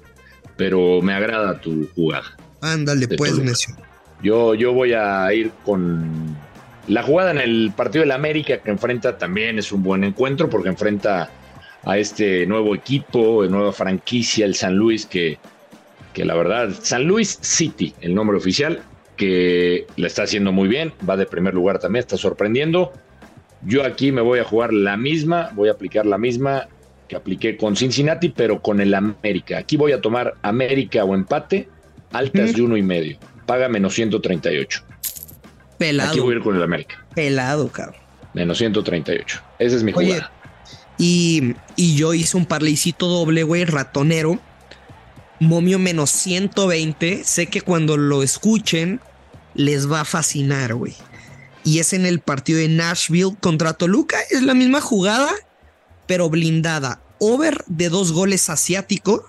Pero 0.57 1.01
me 1.03 1.15
agrada 1.15 1.61
tu 1.61 1.89
jugada. 1.95 2.37
Ándale, 2.61 3.09
pues, 3.09 3.39
Necio. 3.39 3.77
Yo, 4.23 4.55
yo 4.55 4.73
voy 4.73 4.93
a 4.93 5.33
ir 5.33 5.53
con 5.65 6.37
la 6.89 7.03
jugada 7.03 7.31
en 7.31 7.39
el 7.39 7.73
partido 7.77 8.03
del 8.03 8.13
América 8.13 8.59
que 8.59 8.71
enfrenta 8.71 9.19
también 9.19 9.59
es 9.59 9.73
un 9.73 9.83
buen 9.83 10.05
encuentro 10.05 10.49
porque 10.49 10.71
enfrenta 10.71 11.31
a 11.85 11.99
este 11.99 12.47
nuevo 12.47 12.75
equipo, 12.75 13.45
nueva 13.47 13.73
franquicia, 13.73 14.45
el 14.45 14.55
San 14.55 14.77
Luis, 14.77 15.07
que, 15.07 15.39
que 16.13 16.25
la 16.25 16.35
verdad, 16.35 16.71
San 16.81 17.05
Luis 17.05 17.39
City, 17.41 17.95
el 18.01 18.15
nombre 18.15 18.37
oficial, 18.37 18.83
que 19.17 19.87
le 19.97 20.07
está 20.07 20.23
haciendo 20.23 20.53
muy 20.53 20.69
bien, 20.69 20.93
va 21.09 21.17
de 21.17 21.27
primer 21.27 21.55
lugar 21.55 21.79
también, 21.79 22.01
está 22.01 22.17
sorprendiendo. 22.17 22.93
Yo 23.63 23.85
aquí 23.85 24.13
me 24.13 24.23
voy 24.23 24.39
a 24.39 24.45
jugar 24.45 24.73
la 24.73 24.97
misma, 24.97 25.51
voy 25.55 25.69
a 25.69 25.73
aplicar 25.73 26.07
la 26.07 26.19
misma 26.19 26.69
que 27.09 27.17
apliqué 27.17 27.57
con 27.57 27.77
Cincinnati, 27.77 28.29
pero 28.29 28.61
con 28.61 28.81
el 28.81 28.95
América. 28.95 29.59
Aquí 29.59 29.77
voy 29.77 29.93
a 29.93 30.01
tomar 30.01 30.35
América 30.43 31.05
o 31.05 31.15
empate, 31.15 31.69
altas 32.13 32.55
de 32.55 32.63
uno 32.63 32.77
y 32.77 32.83
medio, 32.83 33.19
paga 33.47 33.69
menos 33.69 33.95
138. 33.95 34.85
Pelado. 35.79 36.11
Aquí 36.11 36.21
voy 36.21 36.35
a 36.35 36.37
ir 36.37 36.43
con 36.43 36.57
el 36.57 36.63
América. 36.63 37.05
Pelado, 37.15 37.69
cabrón. 37.69 38.01
Menos 38.35 38.59
138. 38.59 39.43
Esa 39.59 39.77
es 39.77 39.83
mi 39.83 39.93
jugada. 39.93 40.33
Y, 40.99 41.55
y 41.77 41.95
yo 41.95 42.13
hice 42.13 42.37
un 42.37 42.47
parleycito 42.47 43.07
doble, 43.07 43.45
güey, 43.45 43.65
ratonero. 43.65 44.39
Momio 45.41 45.79
menos 45.79 46.11
120. 46.11 47.23
Sé 47.25 47.47
que 47.47 47.61
cuando 47.61 47.97
lo 47.97 48.23
escuchen 48.23 49.01
les 49.55 49.91
va 49.91 50.01
a 50.01 50.05
fascinar, 50.05 50.75
güey. 50.75 50.95
Y 51.65 51.79
es 51.79 51.93
en 51.93 52.07
el 52.07 52.21
partido 52.21 52.59
de 52.59 52.69
Nashville 52.69 53.37
contra 53.41 53.75
Toluca. 53.75 54.19
Es 54.31 54.43
la 54.43 54.55
misma 54.55 54.81
jugada, 54.81 55.31
pero 56.07 56.29
blindada. 56.29 57.01
Over 57.21 57.65
de 57.67 57.89
dos 57.89 58.13
goles 58.13 58.49
asiático. 58.51 59.25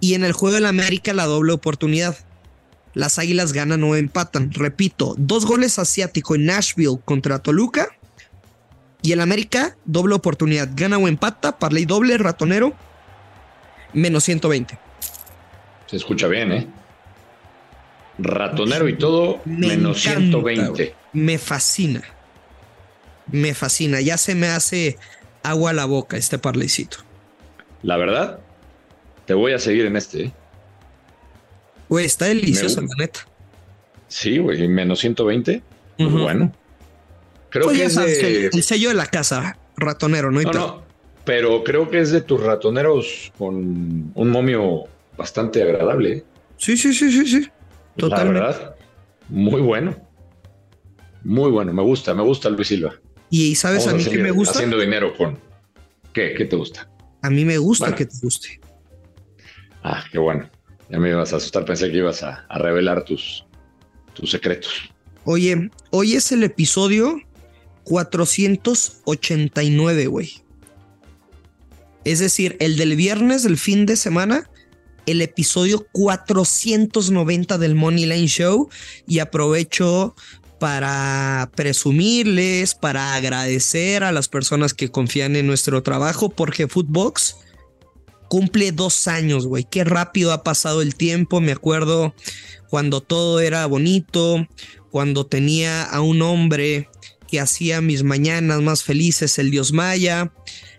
Y 0.00 0.14
en 0.14 0.24
el 0.24 0.32
juego 0.32 0.54
del 0.54 0.66
América 0.66 1.12
la 1.12 1.26
doble 1.26 1.52
oportunidad 1.52 2.16
las 2.94 3.18
Águilas 3.18 3.52
ganan 3.52 3.82
o 3.84 3.96
empatan. 3.96 4.52
Repito, 4.52 5.14
dos 5.16 5.46
goles 5.46 5.78
asiático 5.78 6.34
en 6.34 6.46
Nashville 6.46 6.98
contra 7.04 7.38
Toluca. 7.38 7.88
Y 9.02 9.12
el 9.12 9.20
América, 9.20 9.76
doble 9.84 10.14
oportunidad. 10.14 10.68
Gana 10.74 10.98
o 10.98 11.08
empata, 11.08 11.58
parley 11.58 11.86
doble, 11.86 12.16
ratonero, 12.18 12.72
menos 13.92 14.24
120. 14.24 14.78
Se 15.86 15.96
escucha 15.96 16.28
bien, 16.28 16.52
¿eh? 16.52 16.68
Ratonero 18.18 18.88
y 18.88 18.96
todo, 18.96 19.40
menos 19.44 20.00
120. 20.02 20.94
Me 21.14 21.38
fascina. 21.38 22.02
Me 23.26 23.54
fascina. 23.54 24.00
Ya 24.00 24.18
se 24.18 24.34
me 24.34 24.48
hace 24.48 24.98
agua 25.42 25.70
a 25.70 25.74
la 25.74 25.86
boca 25.86 26.16
este 26.16 26.38
parleycito. 26.38 26.98
la 27.82 27.96
verdad, 27.96 28.38
te 29.26 29.34
voy 29.34 29.52
a 29.52 29.58
seguir 29.58 29.86
en 29.86 29.96
este. 29.96 30.24
¿eh? 30.26 30.32
Güey, 31.92 32.06
está 32.06 32.24
delicioso, 32.24 32.80
la 32.80 32.86
neta. 32.98 33.20
Sí, 34.08 34.38
güey, 34.38 34.66
menos 34.66 35.00
120. 35.00 35.62
Pues 35.98 36.10
bueno. 36.10 36.50
Creo 37.50 37.64
Pues 37.66 37.76
que 37.76 37.84
es 37.84 37.92
sabes, 37.92 38.18
de... 38.22 38.46
el, 38.46 38.50
el 38.54 38.62
sello 38.62 38.88
de 38.88 38.94
la 38.94 39.04
casa, 39.04 39.58
ratonero, 39.76 40.30
¿no? 40.30 40.40
No, 40.40 40.52
no, 40.52 40.82
pero 41.26 41.62
creo 41.62 41.90
que 41.90 42.00
es 42.00 42.10
de 42.10 42.22
tus 42.22 42.42
ratoneros 42.42 43.30
con 43.36 44.10
un 44.14 44.30
momio 44.30 44.84
bastante 45.18 45.62
agradable. 45.62 46.12
¿eh? 46.12 46.24
Sí, 46.56 46.78
sí, 46.78 46.94
sí, 46.94 47.12
sí, 47.12 47.26
sí. 47.26 47.40
La 47.96 48.08
Totalmente. 48.08 48.40
verdad, 48.40 48.76
muy 49.28 49.60
bueno. 49.60 49.94
Muy 51.24 51.50
bueno, 51.50 51.74
me 51.74 51.82
gusta, 51.82 52.14
me 52.14 52.22
gusta 52.22 52.48
Luis 52.48 52.68
Silva. 52.68 52.94
Y 53.28 53.54
sabes 53.54 53.84
Vamos 53.84 54.06
a 54.06 54.08
mí 54.08 54.16
que 54.16 54.22
me 54.22 54.30
gusta. 54.30 54.54
Haciendo 54.54 54.80
dinero 54.80 55.14
con... 55.14 55.38
¿Qué? 56.14 56.32
¿Qué 56.38 56.46
te 56.46 56.56
gusta? 56.56 56.88
A 57.20 57.28
mí 57.28 57.44
me 57.44 57.58
gusta 57.58 57.84
Bueno. 57.84 57.96
que 57.98 58.06
te 58.06 58.16
guste. 58.22 58.60
Ah, 59.82 60.02
qué 60.10 60.18
bueno. 60.18 60.48
Ya 60.92 60.98
me 60.98 61.08
ibas 61.08 61.32
a 61.32 61.36
asustar, 61.36 61.64
pensé 61.64 61.90
que 61.90 61.96
ibas 61.96 62.22
a, 62.22 62.44
a 62.48 62.58
revelar 62.58 63.04
tus, 63.04 63.44
tus 64.12 64.30
secretos. 64.30 64.70
Oye, 65.24 65.70
hoy 65.90 66.14
es 66.14 66.30
el 66.32 66.44
episodio 66.44 67.20
489, 67.84 70.06
güey. 70.06 70.42
Es 72.04 72.18
decir, 72.18 72.56
el 72.60 72.76
del 72.76 72.94
viernes 72.96 73.42
del 73.42 73.56
fin 73.56 73.86
de 73.86 73.96
semana, 73.96 74.50
el 75.06 75.22
episodio 75.22 75.86
490 75.92 77.56
del 77.58 77.74
Money 77.74 78.06
Line 78.06 78.28
Show. 78.28 78.68
Y 79.06 79.20
aprovecho 79.20 80.14
para 80.58 81.50
presumirles, 81.56 82.74
para 82.74 83.14
agradecer 83.14 84.04
a 84.04 84.12
las 84.12 84.28
personas 84.28 84.74
que 84.74 84.90
confían 84.90 85.36
en 85.36 85.46
nuestro 85.46 85.82
trabajo, 85.82 86.28
porque 86.28 86.68
Footbox 86.68 87.36
cumple 88.32 88.72
dos 88.72 89.08
años, 89.08 89.46
güey. 89.46 89.64
Qué 89.70 89.84
rápido 89.84 90.32
ha 90.32 90.42
pasado 90.42 90.80
el 90.80 90.94
tiempo. 90.94 91.42
Me 91.42 91.52
acuerdo 91.52 92.14
cuando 92.70 93.02
todo 93.02 93.40
era 93.40 93.66
bonito, 93.66 94.48
cuando 94.90 95.26
tenía 95.26 95.82
a 95.82 96.00
un 96.00 96.22
hombre 96.22 96.88
que 97.28 97.40
hacía 97.40 97.82
mis 97.82 98.04
mañanas 98.04 98.62
más 98.62 98.84
felices, 98.84 99.38
el 99.38 99.50
dios 99.50 99.74
Maya. 99.74 100.32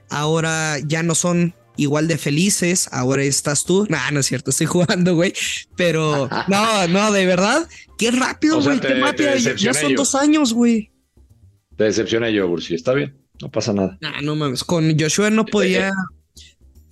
Ahora 0.09 0.79
ya 0.83 1.03
no 1.03 1.13
son 1.13 1.53
igual 1.77 2.07
de 2.07 2.17
felices, 2.17 2.89
ahora 2.91 3.21
estás 3.21 3.65
tú. 3.65 3.85
No, 3.91 3.99
no 4.11 4.21
es 4.21 4.25
cierto, 4.25 4.49
estoy 4.49 4.65
jugando, 4.65 5.13
güey. 5.13 5.33
Pero 5.77 6.27
no, 6.47 6.87
no, 6.87 7.11
de 7.11 7.27
verdad, 7.27 7.69
qué 7.99 8.09
rápido, 8.09 8.57
O 8.57 8.61
sea, 8.63 8.77
güey, 8.77 8.81
qué 8.81 8.99
rápido. 8.99 9.35
Ya, 9.35 9.75
son 9.75 9.91
yo. 9.91 9.97
dos 9.97 10.15
años, 10.15 10.53
güey. 10.53 10.89
Te 11.77 11.83
decepcioné 11.83 12.33
yo, 12.33 12.47
Bursi. 12.47 12.73
Está 12.73 12.93
bien, 12.93 13.15
no 13.39 13.51
pasa 13.51 13.73
nada. 13.73 13.95
Nah, 14.01 14.21
no 14.21 14.35
mames, 14.35 14.63
con 14.63 14.99
Joshua 14.99 15.29
no 15.29 15.45
podía 15.45 15.91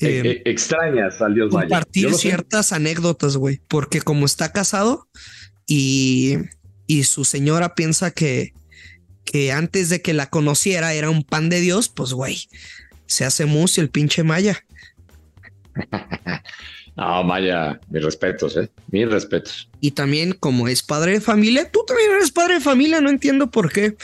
Eh, 0.02 0.08
eh, 0.08 0.22
eh, 0.30 0.42
extrañas 0.46 1.22
al 1.22 1.36
Dios 1.36 1.52
Maya. 1.52 1.70
compartir 1.70 2.12
sé. 2.12 2.18
ciertas 2.18 2.74
anécdotas, 2.74 3.38
güey, 3.38 3.62
porque 3.68 4.02
como 4.02 4.26
está 4.26 4.52
casado 4.52 5.08
y, 5.68 6.38
y 6.88 7.04
su 7.04 7.24
señora 7.24 7.76
piensa 7.76 8.12
que, 8.12 8.54
que 9.24 9.52
antes 9.52 9.90
de 9.90 10.02
que 10.02 10.14
la 10.14 10.30
conociera 10.30 10.94
era 10.94 11.10
un 11.10 11.24
pan 11.24 11.50
de 11.50 11.60
Dios, 11.62 11.90
pues, 11.90 12.14
güey, 12.14 12.48
se 13.06 13.26
hace 13.26 13.46
mus 13.46 13.78
el 13.78 13.90
pinche 13.90 14.24
Maya. 14.24 14.66
No, 16.98 17.24
Maya, 17.24 17.80
mis 17.90 18.04
respetos, 18.04 18.58
¿eh? 18.58 18.70
Mis 18.92 19.10
respetos. 19.10 19.70
Y 19.80 19.92
también 19.92 20.34
como 20.34 20.68
es 20.68 20.84
padre 20.84 21.14
de 21.14 21.22
familia, 21.22 21.72
tú 21.72 21.84
también 21.88 22.12
eres 22.12 22.32
padre 22.32 22.56
de 22.56 22.60
familia, 22.60 23.00
no 23.00 23.10
entiendo 23.10 23.50
por 23.50 23.72
qué. 23.72 23.96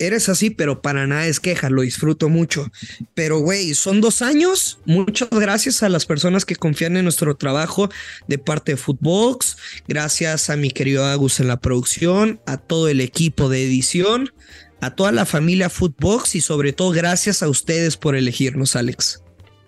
Eres 0.00 0.28
así, 0.30 0.50
pero 0.50 0.80
para 0.82 1.06
nada 1.06 1.26
es 1.26 1.38
queja, 1.40 1.70
lo 1.70 1.82
disfruto 1.82 2.28
mucho. 2.28 2.66
Pero, 3.14 3.38
güey, 3.38 3.74
son 3.74 4.00
dos 4.00 4.22
años. 4.22 4.78
Muchas 4.86 5.28
gracias 5.30 5.82
a 5.82 5.88
las 5.90 6.06
personas 6.06 6.44
que 6.44 6.56
confían 6.56 6.96
en 6.96 7.04
nuestro 7.04 7.36
trabajo 7.36 7.90
de 8.26 8.38
parte 8.38 8.72
de 8.72 8.76
Footbox. 8.78 9.56
Gracias 9.86 10.50
a 10.50 10.56
mi 10.56 10.70
querido 10.70 11.04
Agus 11.04 11.38
en 11.38 11.48
la 11.48 11.60
producción, 11.60 12.40
a 12.46 12.56
todo 12.56 12.88
el 12.88 13.00
equipo 13.02 13.48
de 13.50 13.62
edición, 13.64 14.32
a 14.80 14.94
toda 14.96 15.12
la 15.12 15.26
familia 15.26 15.68
Footbox 15.68 16.34
y 16.34 16.40
sobre 16.40 16.72
todo 16.72 16.90
gracias 16.90 17.42
a 17.42 17.48
ustedes 17.50 17.98
por 17.98 18.16
elegirnos, 18.16 18.76
Alex. 18.76 19.22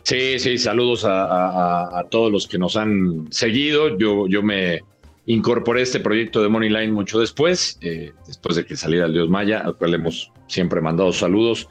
Sí, 0.04 0.38
sí, 0.38 0.58
saludos 0.58 1.04
a, 1.04 1.98
a- 2.00 2.08
todos 2.10 2.32
los 2.32 2.48
que 2.48 2.58
nos 2.58 2.74
han 2.76 3.28
seguido. 3.30 3.96
Yo, 3.98 4.26
yo 4.26 4.42
me 4.42 4.80
incorporé 5.26 5.82
este 5.82 6.00
proyecto 6.00 6.42
de 6.42 6.48
Moneyline 6.48 6.92
mucho 6.92 7.20
después, 7.20 7.78
eh, 7.80 8.12
después 8.26 8.56
de 8.56 8.64
que 8.64 8.76
saliera 8.76 9.06
el 9.06 9.12
Dios 9.12 9.28
Maya, 9.28 9.60
al 9.60 9.76
cual 9.76 9.94
hemos 9.94 10.32
siempre 10.48 10.80
mandado 10.80 11.12
saludos. 11.12 11.68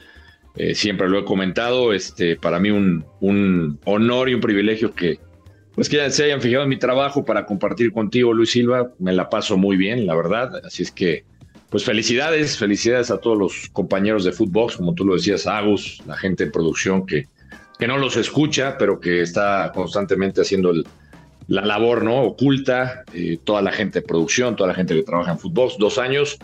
Eh, 0.56 0.76
siempre 0.76 1.10
lo 1.10 1.20
he 1.20 1.26
comentado. 1.26 1.94
Este, 1.94 2.36
para 2.36 2.60
mí 2.60 2.72
un, 2.72 3.06
honor 3.86 4.30
y 4.30 4.34
un 4.34 4.42
privilegio 4.42 4.94
que, 4.94 5.20
pues 5.76 5.88
que 5.90 6.10
se 6.12 6.26
hayan 6.26 6.42
fijado 6.42 6.64
en 6.64 6.70
mi 6.70 6.78
trabajo 6.80 7.24
para 7.26 7.46
compartir 7.46 7.92
contigo, 7.92 8.34
Luis 8.34 8.52
Silva. 8.52 8.92
Me 9.00 9.14
la 9.14 9.30
paso 9.30 9.58
muy 9.58 9.78
bien, 9.78 10.06
la 10.06 10.16
verdad. 10.16 10.62
Así 10.66 10.84
es 10.84 10.92
que, 10.92 11.24
pues 11.70 11.86
felicidades, 11.86 12.58
felicidades 12.58 13.12
a 13.12 13.20
todos 13.20 13.38
los 13.38 13.70
compañeros 13.72 14.24
de 14.26 14.34
Footbox, 14.34 14.78
como 14.78 14.94
tú 14.94 15.06
lo 15.06 15.16
decías, 15.16 15.48
Agus, 15.48 16.02
la 16.06 16.18
gente 16.18 16.46
de 16.46 16.52
producción 16.52 17.06
que 17.06 17.28
que 17.82 17.88
no 17.88 17.98
los 17.98 18.16
escucha, 18.16 18.78
pero 18.78 19.00
que 19.00 19.22
está 19.24 19.72
constantemente 19.74 20.40
haciendo 20.42 20.70
el- 20.70 20.86
la 21.52 21.66
labor 21.66 22.06
no 22.06 22.22
oculta, 22.22 23.04
eh, 23.14 23.38
toda 23.44 23.62
la 23.62 23.74
gente 23.74 24.00
de 24.00 24.08
producción, 24.08 24.56
toda 24.56 24.70
la 24.70 24.74
gente 24.74 24.96
que 24.96 25.04
trabaja 25.04 25.34
en 25.34 25.38
fútbol, 25.38 25.70
dos 25.78 25.98
años. 25.98 26.38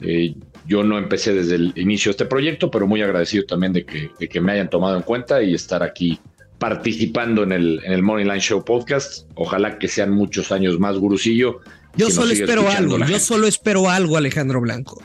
Eh, 0.00 0.36
yo 0.64 0.84
no 0.84 0.96
empecé 0.96 1.34
desde 1.34 1.56
el 1.56 1.72
inicio 1.74 2.10
de 2.10 2.12
este 2.12 2.26
proyecto, 2.26 2.70
pero 2.70 2.86
muy 2.86 3.02
agradecido 3.02 3.44
también 3.46 3.72
de 3.72 3.84
que, 3.84 4.12
de 4.16 4.28
que 4.28 4.40
me 4.40 4.52
hayan 4.52 4.70
tomado 4.70 4.96
en 4.96 5.02
cuenta 5.02 5.42
y 5.42 5.54
estar 5.54 5.82
aquí 5.82 6.20
participando 6.60 7.42
en 7.42 7.50
el, 7.50 7.80
en 7.84 7.94
el 7.94 8.02
Moneyline 8.04 8.40
Show 8.40 8.64
podcast. 8.64 9.28
Ojalá 9.34 9.76
que 9.76 9.88
sean 9.88 10.12
muchos 10.12 10.52
años 10.52 10.78
más, 10.78 10.98
Gurusillo. 10.98 11.58
Yo 11.96 12.10
solo 12.10 12.30
espero 12.32 12.70
algo, 12.70 12.98
yo 12.98 13.06
gente. 13.06 13.20
solo 13.20 13.48
espero 13.48 13.90
algo, 13.90 14.16
Alejandro 14.16 14.60
Blanco, 14.60 15.02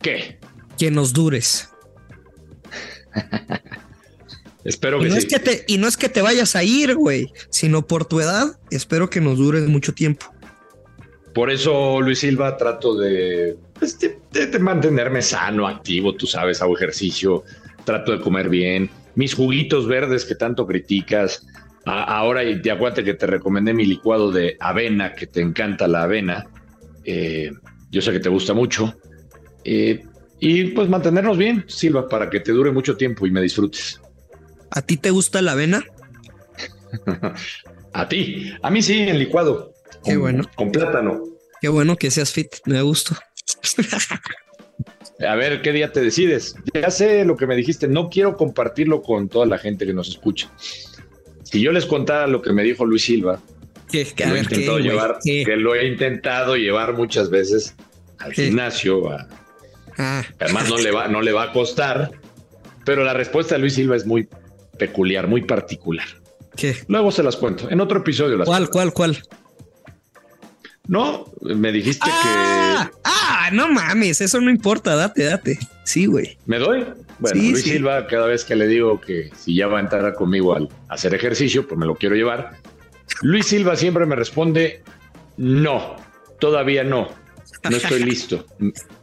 ¿Qué? 0.00 0.38
que 0.78 0.92
nos 0.92 1.12
dures. 1.12 1.70
Espero 4.66 4.98
Y 4.98 5.04
que 5.04 5.08
no, 5.10 5.14
sí. 5.14 5.18
es 5.20 5.26
que 5.26 5.38
te, 5.38 5.64
y 5.68 5.78
no 5.78 5.86
es 5.86 5.96
que 5.96 6.08
te 6.08 6.22
vayas 6.22 6.56
a 6.56 6.64
ir, 6.64 6.94
güey, 6.96 7.32
sino 7.50 7.86
por 7.86 8.04
tu 8.04 8.20
edad, 8.20 8.58
espero 8.70 9.08
que 9.08 9.20
nos 9.20 9.38
dures 9.38 9.66
mucho 9.68 9.94
tiempo. 9.94 10.26
Por 11.34 11.50
eso, 11.50 12.00
Luis 12.00 12.18
Silva, 12.20 12.56
trato 12.56 12.96
de, 12.96 13.56
pues, 13.78 13.98
de- 14.00 14.18
de- 14.32 14.46
de 14.46 14.58
mantenerme 14.58 15.22
sano, 15.22 15.68
activo, 15.68 16.14
tú 16.14 16.26
sabes, 16.26 16.62
hago 16.62 16.76
ejercicio, 16.76 17.44
trato 17.84 18.10
de 18.12 18.20
comer 18.20 18.48
bien. 18.48 18.90
Mis 19.14 19.34
juguitos 19.34 19.86
verdes 19.86 20.24
que 20.24 20.34
tanto 20.34 20.66
criticas. 20.66 21.46
A- 21.84 22.02
ahora, 22.18 22.42
y 22.42 22.60
te 22.60 22.70
acuérdate 22.70 23.04
que 23.04 23.14
te 23.14 23.26
recomendé 23.26 23.72
mi 23.72 23.84
licuado 23.86 24.32
de 24.32 24.56
avena, 24.58 25.14
que 25.14 25.26
te 25.26 25.40
encanta 25.40 25.86
la 25.86 26.02
avena. 26.02 26.46
Eh, 27.04 27.52
yo 27.92 28.02
sé 28.02 28.10
que 28.12 28.18
te 28.20 28.28
gusta 28.28 28.52
mucho. 28.54 28.98
Eh, 29.62 30.02
y 30.40 30.64
pues 30.70 30.88
mantenernos 30.88 31.38
bien, 31.38 31.64
Silva, 31.68 32.08
para 32.08 32.28
que 32.28 32.40
te 32.40 32.50
dure 32.52 32.72
mucho 32.72 32.96
tiempo 32.96 33.26
y 33.26 33.30
me 33.30 33.40
disfrutes. 33.40 34.00
¿A 34.70 34.82
ti 34.82 34.96
te 34.96 35.10
gusta 35.10 35.42
la 35.42 35.52
avena? 35.52 35.84
A 37.92 38.08
ti, 38.08 38.52
a 38.60 38.70
mí 38.70 38.82
sí, 38.82 39.00
en 39.00 39.18
licuado. 39.18 39.72
Qué 40.04 40.12
Con- 40.12 40.20
bueno. 40.20 40.44
Con 40.54 40.70
plátano. 40.70 41.22
Qué 41.62 41.68
bueno 41.68 41.96
que 41.96 42.10
seas 42.10 42.30
fit, 42.30 42.48
me 42.66 42.82
gusto. 42.82 43.16
A 45.26 45.34
ver 45.34 45.62
qué 45.62 45.72
día 45.72 45.92
te 45.92 46.02
decides. 46.02 46.56
Ya 46.74 46.90
sé 46.90 47.24
lo 47.24 47.36
que 47.36 47.46
me 47.46 47.56
dijiste, 47.56 47.88
no 47.88 48.10
quiero 48.10 48.36
compartirlo 48.36 49.00
con 49.00 49.28
toda 49.30 49.46
la 49.46 49.56
gente 49.56 49.86
que 49.86 49.94
nos 49.94 50.08
escucha. 50.08 50.50
Si 51.44 51.60
yo 51.62 51.72
les 51.72 51.86
contara 51.86 52.26
lo 52.26 52.42
que 52.42 52.52
me 52.52 52.62
dijo 52.64 52.84
Luis 52.84 53.04
Silva, 53.04 53.40
que, 53.90 54.04
lo, 54.18 54.26
he 54.26 54.32
ver, 54.32 54.46
¿qué, 54.48 54.54
intentado 54.56 54.78
llevar, 54.78 55.18
¿Qué? 55.24 55.44
que 55.46 55.56
lo 55.56 55.74
he 55.74 55.86
intentado 55.86 56.56
llevar 56.56 56.92
muchas 56.92 57.30
veces 57.30 57.74
al 58.18 58.32
¿Qué? 58.34 58.44
gimnasio, 58.46 59.10
a- 59.10 59.26
Ah, 59.98 60.22
además 60.40 60.68
no 60.68 60.76
le, 60.76 60.90
va, 60.90 61.08
no 61.08 61.22
le 61.22 61.32
va 61.32 61.44
a 61.44 61.52
costar, 61.54 62.10
pero 62.84 63.02
la 63.02 63.14
respuesta 63.14 63.54
de 63.54 63.60
Luis 63.62 63.72
Silva 63.72 63.96
es 63.96 64.04
muy 64.04 64.28
peculiar, 64.78 65.26
muy 65.26 65.42
particular. 65.42 66.06
¿qué? 66.56 66.76
Luego 66.88 67.10
se 67.12 67.22
las 67.22 67.36
cuento, 67.36 67.68
en 67.70 67.80
otro 67.80 67.98
episodio 67.98 68.36
las 68.36 68.46
¿Cuál, 68.46 68.70
cuál, 68.70 68.92
cuál? 68.92 69.18
No, 70.88 71.32
me 71.42 71.72
dijiste 71.72 72.06
Ah, 72.08 72.90
ah, 73.04 73.50
no 73.52 73.68
mames, 73.68 74.20
eso 74.20 74.40
no 74.40 74.50
importa, 74.50 74.94
date, 74.94 75.24
date. 75.24 75.58
Sí, 75.84 76.06
güey. 76.06 76.36
que 76.36 76.38
me 76.46 76.58
doy. 76.58 76.84
Bueno, 77.18 77.40
Sí, 77.40 77.50
Luis 77.50 77.64
sí. 77.64 77.70
Silva, 77.70 78.06
cada 78.06 78.26
vez 78.26 78.44
que 78.44 78.54
le 78.56 78.66
digo 78.66 79.00
que 79.00 79.30
si 79.36 79.54
ya 79.56 79.66
va 79.66 79.78
a 79.78 79.80
entrar 79.80 80.14
conmigo 80.14 80.54
al 80.54 80.68
hacer 80.88 81.14
ejercicio, 81.14 81.66
pues 81.66 81.78
me 81.78 81.86
lo 81.86 81.94
quiero 81.96 82.14
llevar. 82.14 82.52
Luis 83.22 83.46
Silva 83.46 83.74
siempre 83.76 84.04
me 84.06 84.14
responde, 84.16 84.82
no, 85.36 85.96
todavía 86.38 86.84
no, 86.84 87.08
no 87.68 87.76
estoy 87.76 88.04
listo. 88.04 88.44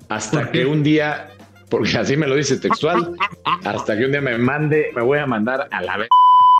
Hasta 0.09 0.51
que 0.51 0.65
un 0.65 0.83
día, 0.83 1.31
porque 1.73 1.97
así 1.97 2.15
me 2.15 2.27
lo 2.27 2.35
dice 2.35 2.57
textual, 2.57 3.15
hasta 3.63 3.97
que 3.97 4.05
un 4.05 4.11
día 4.11 4.21
me 4.21 4.37
mande, 4.37 4.91
me 4.95 5.01
voy 5.01 5.17
a 5.17 5.25
mandar 5.25 5.67
a 5.71 5.81
la 5.81 5.97
vez. 5.97 6.09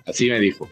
Así 0.07 0.27
me 0.27 0.39
dijo. 0.39 0.67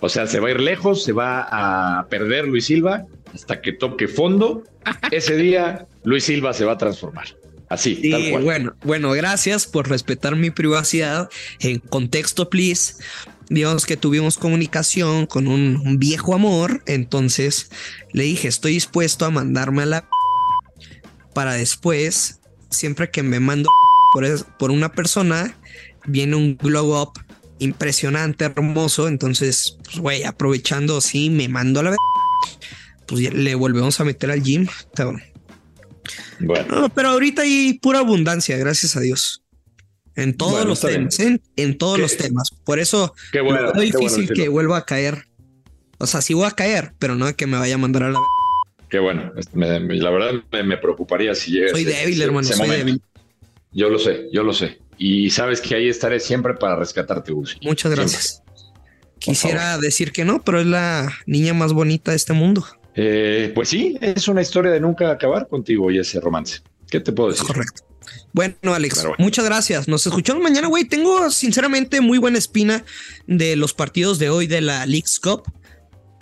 O 0.00 0.08
sea, 0.08 0.26
se 0.26 0.40
va 0.40 0.48
a 0.48 0.52
ir 0.52 0.60
lejos, 0.60 1.04
se 1.04 1.12
va 1.12 1.98
a 1.98 2.06
perder 2.06 2.48
Luis 2.48 2.64
Silva 2.64 3.04
hasta 3.34 3.60
que 3.60 3.74
toque 3.74 4.08
fondo. 4.08 4.64
Ese 5.10 5.36
día 5.36 5.86
Luis 6.04 6.24
Silva 6.24 6.54
se 6.54 6.64
va 6.64 6.72
a 6.72 6.78
transformar. 6.78 7.26
Así, 7.68 8.10
tal 8.10 8.22
Sí, 8.22 8.30
cual. 8.30 8.44
bueno, 8.44 8.76
bueno, 8.82 9.10
gracias 9.10 9.66
por 9.66 9.90
respetar 9.90 10.36
mi 10.36 10.50
privacidad. 10.50 11.28
En 11.60 11.80
contexto, 11.80 12.48
please. 12.48 12.94
digamos 13.50 13.84
que 13.84 13.98
tuvimos 13.98 14.38
comunicación 14.38 15.26
con 15.26 15.48
un, 15.48 15.98
viejo 15.98 16.34
amor, 16.34 16.82
entonces 16.86 17.70
le 18.14 18.22
dije, 18.22 18.48
estoy 18.48 18.72
dispuesto 18.72 19.26
a 19.26 19.30
mandarme 19.30 19.82
a 19.82 19.86
la 19.86 20.08
para 21.34 21.52
después, 21.52 22.39
siempre 22.70 23.10
que 23.10 23.22
me 23.22 23.40
mando 23.40 23.68
por, 24.12 24.26
por 24.58 24.70
una 24.70 24.92
persona, 24.92 25.56
viene 26.06 26.36
un 26.36 26.56
glow 26.56 27.00
up 27.00 27.12
impresionante, 27.58 28.44
hermoso, 28.44 29.06
entonces, 29.06 29.76
pues, 29.84 29.98
güey, 29.98 30.24
aprovechando 30.24 30.96
así, 30.96 31.30
me 31.30 31.48
mando 31.48 31.80
a 31.80 31.82
la 31.84 31.96
pues 33.06 33.34
le 33.34 33.54
volvemos 33.56 33.98
a 34.00 34.04
meter 34.04 34.30
al 34.30 34.42
gym. 34.42 34.68
Bueno. 36.38 36.90
pero 36.94 37.08
ahorita 37.08 37.42
hay 37.42 37.74
pura 37.74 37.98
abundancia, 37.98 38.56
gracias 38.56 38.96
a 38.96 39.00
Dios. 39.00 39.42
En 40.14 40.36
todos 40.36 40.64
los 40.64 40.80
temas, 40.80 41.18
en, 41.18 41.78
todos 41.78 41.98
los 41.98 42.16
temas. 42.16 42.50
Por 42.64 42.78
eso 42.78 43.14
es 43.32 43.80
difícil 43.80 44.30
que 44.32 44.48
vuelva 44.48 44.78
a 44.78 44.84
caer. 44.84 45.26
O 45.98 46.06
sea, 46.06 46.22
sí 46.22 46.34
voy 46.34 46.46
a 46.46 46.52
caer, 46.52 46.94
pero 46.98 47.14
no 47.14 47.34
que 47.34 47.46
me 47.46 47.58
vaya 47.58 47.74
a 47.74 47.78
mandar 47.78 48.04
a 48.04 48.10
la. 48.10 48.20
Qué 48.90 48.98
bueno. 48.98 49.32
la 49.54 50.10
verdad 50.10 50.32
me, 50.64 50.76
preocuparía 50.76 51.34
si 51.34 51.52
llega. 51.52 51.70
Soy 51.70 51.84
débil, 51.84 52.20
hermano. 52.20 52.46
soy 52.46 52.68
débil. 52.68 53.00
Yo 53.72 53.88
lo 53.88 53.98
sé, 53.98 54.26
yo 54.32 54.42
lo 54.42 54.52
sé. 54.52 54.80
Y 54.98 55.30
sabes 55.30 55.60
que 55.60 55.76
ahí 55.76 55.88
estaré 55.88 56.18
siempre 56.18 56.54
para 56.54 56.76
rescatarte, 56.76 57.32
Gus. 57.32 57.56
Muchas 57.62 57.92
gracias. 57.92 58.42
Quisiera 59.20 59.78
decir 59.78 60.12
que 60.12 60.24
no, 60.24 60.42
pero 60.42 60.60
es 60.60 60.66
la 60.66 61.12
niña 61.26 61.54
más 61.54 61.72
bonita 61.72 62.10
de 62.10 62.16
este 62.16 62.32
mundo. 62.32 62.66
Eh, 62.96 63.52
pues 63.54 63.68
sí, 63.68 63.96
es 64.00 64.26
una 64.26 64.42
historia 64.42 64.72
de 64.72 64.80
nunca 64.80 65.10
acabar 65.10 65.46
contigo 65.46 65.90
y 65.90 65.98
ese 65.98 66.20
romance. 66.20 66.60
¿Qué 66.90 66.98
te 66.98 67.12
puedo 67.12 67.30
decir? 67.30 67.46
Correcto. 67.46 67.82
Bueno, 68.32 68.74
Alex, 68.74 69.06
muchas 69.18 69.44
gracias. 69.44 69.86
Nos 69.86 70.06
escuchamos 70.06 70.42
mañana, 70.42 70.66
güey. 70.66 70.84
Tengo 70.84 71.30
sinceramente 71.30 72.00
muy 72.00 72.18
buena 72.18 72.38
espina 72.38 72.84
de 73.26 73.56
los 73.56 73.72
partidos 73.72 74.18
de 74.18 74.30
hoy 74.30 74.48
de 74.48 74.60
la 74.60 74.84
League's 74.86 75.20
Cup. 75.20 75.44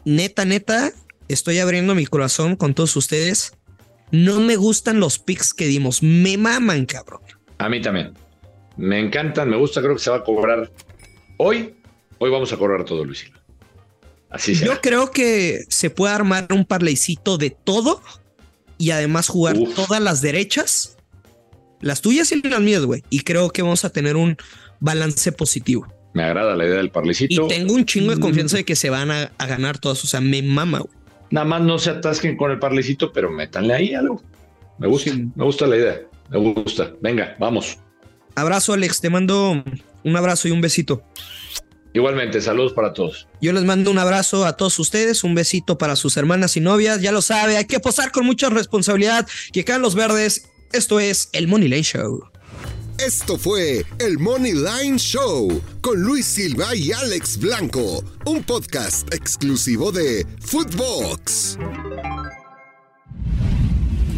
Neta, 0.04 0.44
neta, 0.44 0.92
estoy 1.28 1.58
abriendo 1.58 1.94
mi 1.94 2.06
corazón 2.06 2.56
con 2.56 2.74
todos 2.74 2.96
ustedes. 2.96 3.52
No 4.10 4.40
me 4.40 4.56
gustan 4.56 5.00
los 5.00 5.18
picks 5.18 5.54
que 5.54 5.66
dimos. 5.66 6.02
Me 6.02 6.36
maman, 6.36 6.86
cabrón. 6.86 7.20
A 7.58 7.68
mí 7.68 7.80
también. 7.80 8.14
Me 8.76 8.98
encantan, 8.98 9.50
me 9.50 9.56
gusta. 9.56 9.80
Creo 9.80 9.94
que 9.94 10.02
se 10.02 10.10
va 10.10 10.16
a 10.16 10.24
cobrar 10.24 10.70
hoy. 11.36 11.74
Hoy 12.18 12.30
vamos 12.30 12.52
a 12.52 12.56
cobrar 12.56 12.84
todo, 12.84 13.04
Luis. 13.04 13.30
Así 14.30 14.54
Yo 14.54 14.80
creo 14.80 15.10
que 15.10 15.64
se 15.68 15.90
puede 15.90 16.12
armar 16.12 16.48
un 16.52 16.64
parleycito 16.64 17.38
de 17.38 17.50
todo 17.50 18.02
y 18.76 18.90
además 18.90 19.28
jugar 19.28 19.56
todas 19.74 20.02
las 20.02 20.20
derechas 20.20 20.98
las 21.80 22.00
tuyas 22.00 22.30
y 22.32 22.42
las 22.42 22.60
mías, 22.60 22.84
güey. 22.84 23.02
Y 23.10 23.20
creo 23.20 23.50
que 23.50 23.62
vamos 23.62 23.84
a 23.84 23.90
tener 23.90 24.16
un 24.16 24.36
balance 24.80 25.32
positivo. 25.32 25.86
Me 26.14 26.24
agrada 26.24 26.56
la 26.56 26.64
idea 26.64 26.76
del 26.76 26.90
parlicito. 26.90 27.44
Y 27.44 27.48
tengo 27.48 27.74
un 27.74 27.84
chingo 27.84 28.14
de 28.14 28.20
confianza 28.20 28.56
de 28.56 28.64
que 28.64 28.76
se 28.76 28.90
van 28.90 29.10
a, 29.10 29.30
ganar 29.38 29.78
todas. 29.78 30.02
O 30.04 30.06
sea, 30.06 30.20
me 30.20 30.42
mama, 30.42 30.80
güey. 30.80 30.97
Nada 31.30 31.46
más 31.46 31.62
no 31.62 31.78
se 31.78 31.90
atasquen 31.90 32.36
con 32.36 32.50
el 32.50 32.58
parlicito, 32.58 33.12
pero 33.12 33.30
métanle 33.30 33.74
ahí 33.74 33.94
algo. 33.94 34.22
Me 34.78 34.86
gusta, 34.86 35.10
me 35.12 35.44
gusta 35.44 35.66
la 35.66 35.76
idea. 35.76 36.00
Me 36.30 36.38
gusta. 36.38 36.92
Venga, 37.00 37.36
vamos. 37.38 37.78
Abrazo, 38.34 38.72
Alex. 38.72 39.00
Te 39.00 39.10
mando 39.10 39.62
un 40.04 40.16
abrazo 40.16 40.48
y 40.48 40.50
un 40.50 40.60
besito. 40.60 41.02
Igualmente, 41.94 42.40
saludos 42.40 42.72
para 42.72 42.92
todos. 42.92 43.26
Yo 43.40 43.52
les 43.52 43.64
mando 43.64 43.90
un 43.90 43.98
abrazo 43.98 44.44
a 44.44 44.56
todos 44.56 44.78
ustedes, 44.78 45.24
un 45.24 45.34
besito 45.34 45.78
para 45.78 45.96
sus 45.96 46.16
hermanas 46.16 46.56
y 46.56 46.60
novias. 46.60 47.00
Ya 47.00 47.12
lo 47.12 47.22
sabe, 47.22 47.56
hay 47.56 47.64
que 47.64 47.80
posar 47.80 48.12
con 48.12 48.24
mucha 48.24 48.50
responsabilidad. 48.50 49.26
Que 49.52 49.64
caen 49.64 49.82
los 49.82 49.94
verdes 49.94 50.48
esto 50.72 51.00
es 51.00 51.30
el 51.32 51.48
Money 51.48 51.68
Line 51.68 51.82
Show. 51.82 52.22
Esto 52.98 53.38
fue 53.38 53.84
el 54.00 54.18
Money 54.18 54.54
Line 54.54 54.98
Show 54.98 55.62
con 55.80 56.02
Luis 56.02 56.26
Silva 56.26 56.74
y 56.74 56.90
Alex 56.90 57.38
Blanco, 57.38 58.02
un 58.26 58.42
podcast 58.42 59.14
exclusivo 59.14 59.92
de 59.92 60.26
Footbox. 60.40 61.56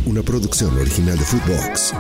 Una 0.07 0.23
producción 0.23 0.77
original 0.79 1.19
de 1.19 1.25
Footbox. 1.27 1.93